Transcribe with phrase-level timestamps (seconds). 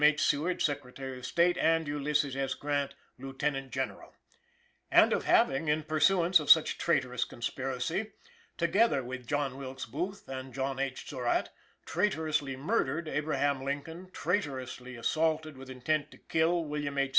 [0.03, 0.19] H.
[0.19, 2.55] Seward, Secretary of State, and Ulysses S.
[2.55, 4.15] Grant, Lieutenant General;"
[4.89, 8.13] and of having, in pursuance of such "traitorous conspiracy,"
[8.57, 11.07] "together with John Wilkes Booth and John H.
[11.07, 11.51] Surratt"
[11.85, 17.09] "traitorously" murdered Abraham Lincoln, "traitorously" assaulted with intent to kill, William H.